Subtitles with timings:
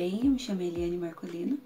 [0.00, 0.18] bem?
[0.24, 1.58] Eu me chamo Eliane Marcolino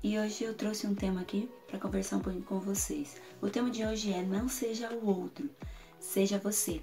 [0.00, 3.16] e hoje eu trouxe um tema aqui para conversar um pouquinho com vocês.
[3.42, 5.50] O tema de hoje é Não seja o outro,
[5.98, 6.80] seja você.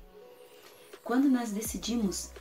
[1.06, 2.32] Quando nós decidimos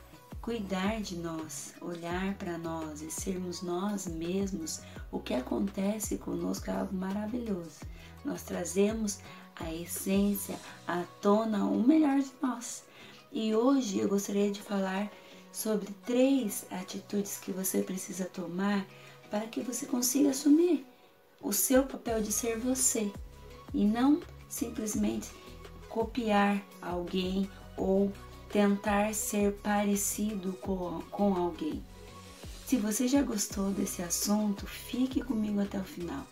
[0.41, 4.81] cuidar de nós, olhar para nós e sermos nós mesmos,
[5.13, 7.79] o que acontece conosco é algo maravilhoso.
[8.25, 9.19] Nós trazemos
[9.55, 12.83] a essência, à tona, o melhor de nós.
[13.31, 15.09] E hoje eu gostaria de falar
[15.57, 18.85] sobre três atitudes que você precisa tomar
[19.31, 20.85] para que você consiga assumir
[21.41, 23.11] o seu papel de ser você
[23.73, 25.31] e não simplesmente
[25.89, 28.13] copiar alguém ou
[28.51, 31.83] tentar ser parecido com, com alguém.
[32.67, 36.23] Se você já gostou desse assunto, fique comigo até o final.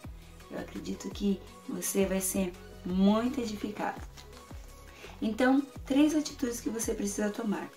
[0.51, 2.53] Eu acredito que você vai ser
[2.85, 3.99] muito edificado.
[5.20, 7.67] Então, três atitudes que você precisa tomar.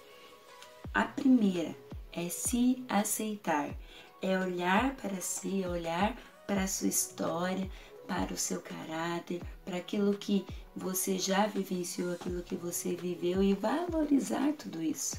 [0.94, 1.76] A primeira
[2.12, 3.74] é se aceitar,
[4.20, 7.70] é olhar para si, é olhar para a sua história,
[8.06, 13.52] para o seu caráter, para aquilo que você já vivenciou, aquilo que você viveu e
[13.54, 15.16] valorizar tudo isso.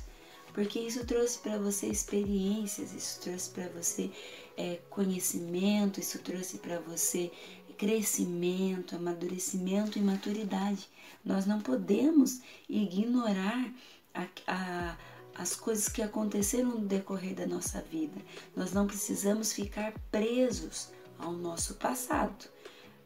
[0.54, 4.12] Porque isso trouxe para você experiências, isso trouxe para você
[4.58, 7.32] é, conhecimento, isso trouxe para você
[7.78, 10.90] crescimento, amadurecimento e maturidade.
[11.24, 13.74] Nós não podemos ignorar
[14.14, 14.98] a, a
[15.40, 18.20] as coisas que aconteceram no decorrer da nossa vida.
[18.54, 22.50] Nós não precisamos ficar presos ao nosso passado.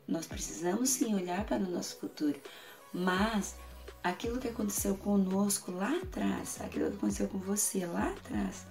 [0.07, 2.39] Nós precisamos sim olhar para o nosso futuro,
[2.91, 3.55] mas
[4.03, 8.65] aquilo que aconteceu conosco lá atrás, aquilo que aconteceu com você lá atrás,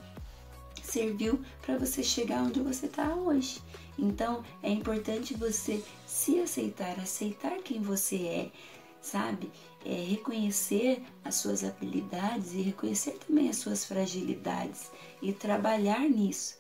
[0.83, 3.63] serviu para você chegar onde você está hoje.
[3.97, 8.51] Então é importante você se aceitar, aceitar quem você é,
[9.03, 9.51] sabe?
[9.85, 16.57] É reconhecer as suas habilidades e reconhecer também as suas fragilidades e trabalhar nisso.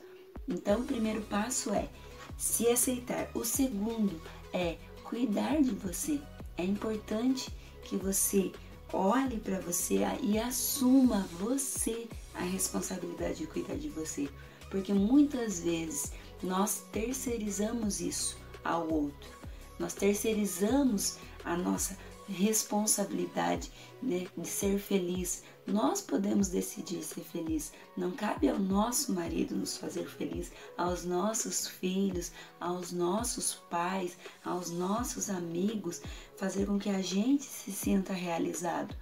[0.48, 1.88] Então, o primeiro passo é
[2.36, 3.30] se aceitar.
[3.34, 4.20] O segundo
[4.52, 6.20] é cuidar de você.
[6.56, 7.50] É importante
[7.84, 8.52] que você
[8.92, 14.28] olhe para você e assuma você a responsabilidade de cuidar de você,
[14.70, 16.12] porque muitas vezes
[16.42, 19.30] nós terceirizamos isso ao outro.
[19.78, 21.96] Nós terceirizamos a nossa
[22.32, 23.70] responsabilidade
[24.02, 25.44] né, de ser feliz.
[25.66, 27.72] Nós podemos decidir ser feliz.
[27.96, 34.70] Não cabe ao nosso marido nos fazer feliz, aos nossos filhos, aos nossos pais, aos
[34.70, 36.02] nossos amigos,
[36.36, 38.96] fazer com que a gente se sinta realizado.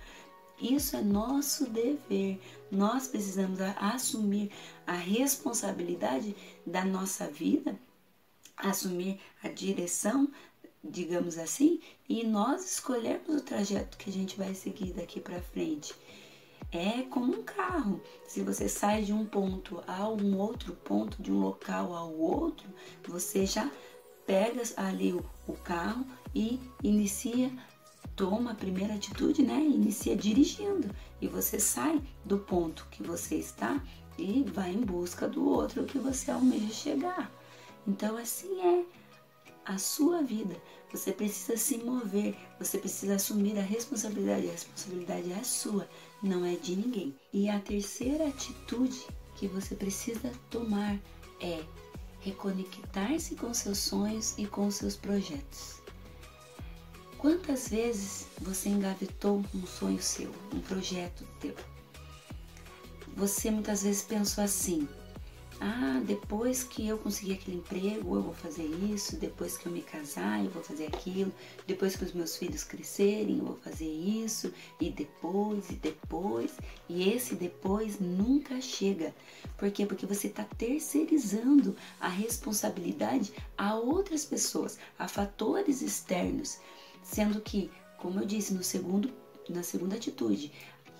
[0.60, 2.38] Isso é nosso dever.
[2.70, 4.50] Nós precisamos assumir
[4.86, 6.36] a responsabilidade
[6.66, 7.80] da nossa vida,
[8.54, 10.30] assumir a direção
[10.82, 15.94] digamos assim, e nós escolhermos o trajeto que a gente vai seguir daqui para frente.
[16.72, 18.00] É como um carro.
[18.26, 22.68] Se você sai de um ponto a um outro ponto, de um local ao outro,
[23.06, 23.70] você já
[24.24, 27.50] pega ali o, o carro e inicia,
[28.14, 29.60] toma a primeira atitude, né?
[29.60, 30.94] Inicia dirigindo.
[31.20, 33.82] E você sai do ponto que você está
[34.16, 37.32] e vai em busca do outro que você almeja chegar.
[37.86, 38.84] Então assim é
[39.64, 40.56] a sua vida.
[40.90, 44.48] Você precisa se mover, você precisa assumir a responsabilidade.
[44.48, 45.88] A responsabilidade é sua,
[46.22, 47.14] não é de ninguém.
[47.32, 49.06] E a terceira atitude
[49.36, 50.98] que você precisa tomar
[51.40, 51.64] é
[52.20, 55.80] reconectar-se com seus sonhos e com seus projetos.
[57.18, 61.54] Quantas vezes você engavetou um sonho seu, um projeto teu?
[63.16, 64.88] Você muitas vezes pensou assim:
[65.62, 69.82] ah, depois que eu conseguir aquele emprego, eu vou fazer isso, depois que eu me
[69.82, 71.30] casar, eu vou fazer aquilo,
[71.66, 74.50] depois que os meus filhos crescerem, eu vou fazer isso,
[74.80, 76.56] e depois, e depois,
[76.88, 79.14] e esse depois nunca chega.
[79.58, 79.84] Por quê?
[79.84, 86.58] Porque você está terceirizando a responsabilidade a outras pessoas, a fatores externos,
[87.02, 89.12] sendo que, como eu disse no segundo
[89.50, 90.52] na segunda atitude,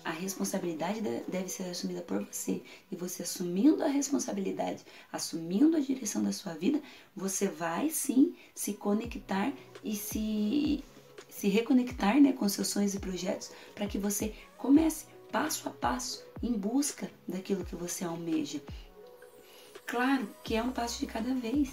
[0.03, 2.61] a responsabilidade deve ser assumida por você.
[2.91, 6.81] E você assumindo a responsabilidade, assumindo a direção da sua vida,
[7.15, 9.53] você vai sim se conectar
[9.83, 10.83] e se,
[11.29, 16.25] se reconectar né, com seus sonhos e projetos para que você comece passo a passo
[16.43, 18.61] em busca daquilo que você almeja.
[19.85, 21.71] Claro que é um passo de cada vez.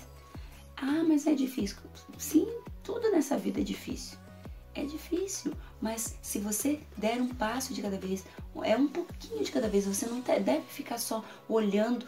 [0.77, 1.79] Ah, mas é difícil.
[2.19, 2.47] Sim,
[2.83, 4.19] tudo nessa vida é difícil
[4.81, 8.25] é difícil, mas se você der um passo de cada vez,
[8.63, 12.07] é um pouquinho de cada vez, você não deve ficar só olhando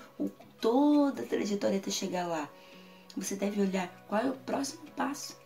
[0.61, 2.49] toda a trajetória até chegar lá.
[3.17, 5.37] Você deve olhar qual é o próximo passo.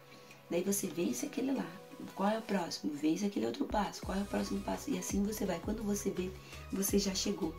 [0.51, 1.67] Daí você vence aquele lá.
[2.15, 2.93] Qual é o próximo?
[2.93, 4.03] Vence aquele outro passo.
[4.03, 4.91] Qual é o próximo passo?
[4.91, 5.59] E assim você vai.
[5.61, 6.31] Quando você vê,
[6.73, 7.55] você já chegou.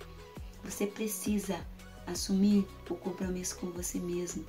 [0.63, 1.59] Você precisa
[2.05, 4.45] assumir o compromisso com você mesmo,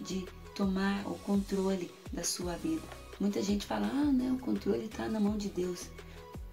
[0.00, 2.99] de tomar o controle da sua vida.
[3.20, 5.90] Muita gente fala: ah, não, o controle está na mão de Deus.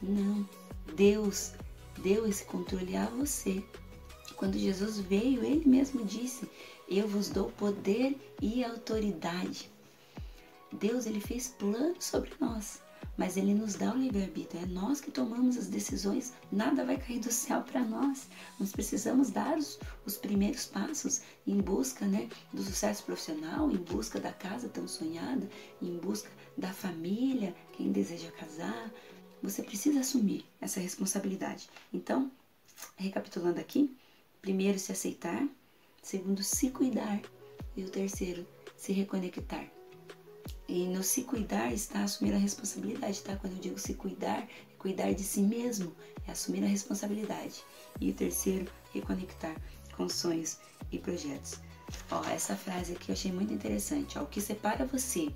[0.02, 0.48] Não,
[0.96, 1.54] Deus
[2.04, 3.64] deu esse controle a você.
[4.36, 6.48] Quando Jesus veio, ele mesmo disse:
[6.90, 9.72] Eu vos dou poder e autoridade.
[10.74, 12.82] Deus ele fez planos sobre nós
[13.18, 14.62] mas ele nos dá o livre-arbítrio.
[14.62, 18.28] É nós que tomamos as decisões, nada vai cair do céu para nós.
[18.60, 24.20] Nós precisamos dar os, os, primeiros passos em busca né, do sucesso profissional, em busca
[24.20, 25.50] da casa tão sonhada,
[25.82, 28.92] em busca da família, quem deseja casar.
[29.44, 31.70] Você precisa assumir essa responsabilidade.
[31.94, 32.32] Então,
[32.96, 33.96] recapitulando aqui:
[34.42, 35.48] primeiro, se aceitar,
[36.02, 37.22] segundo, se cuidar,
[37.76, 38.46] e o terceiro,
[38.76, 39.70] se reconectar.
[40.68, 43.36] E no se cuidar está assumir a responsabilidade, tá?
[43.38, 45.96] Quando eu digo se cuidar, é cuidar de si mesmo,
[46.28, 47.64] é assumir a responsabilidade.
[48.02, 49.56] E o terceiro, reconectar
[49.96, 50.58] com sonhos
[50.92, 51.60] e projetos.
[52.12, 54.18] Ó, essa frase aqui eu achei muito interessante.
[54.20, 55.32] Ó, o que separa você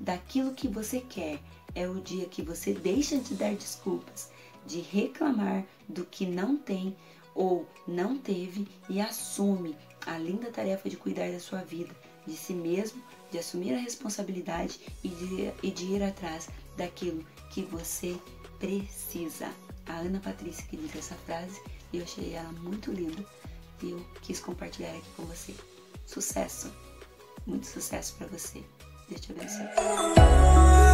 [0.00, 1.40] daquilo que você quer
[1.74, 4.30] é o dia que você deixa de dar desculpas,
[4.66, 6.96] de reclamar do que não tem
[7.34, 11.94] ou não teve e assume a linda tarefa de cuidar da sua vida,
[12.26, 17.62] de si mesmo de assumir a responsabilidade e de, e de ir atrás daquilo que
[17.62, 18.16] você
[18.58, 19.50] precisa.
[19.86, 21.60] A Ana Patrícia que disse essa frase
[21.92, 23.24] e eu achei ela muito linda
[23.82, 25.54] e eu quis compartilhar aqui com você.
[26.06, 26.72] Sucesso!
[27.46, 28.64] Muito sucesso para você.
[29.10, 30.85] Hoşçakalın.